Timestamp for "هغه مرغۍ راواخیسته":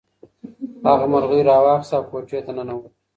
0.87-1.95